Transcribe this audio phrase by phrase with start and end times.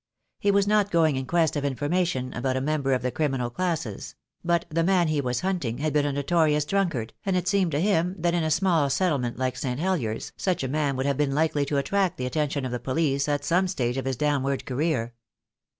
[0.39, 4.15] He was not going in quest of information about a member of the criminal classes;
[4.43, 7.79] but the man he was hunting had been a notorious drunkard, and it seemed to
[7.79, 9.79] him that in a small settlement like St.
[9.79, 13.29] Heliers such a man would have been likely to attract the attention of the police
[13.29, 15.13] at some stage of his downward career.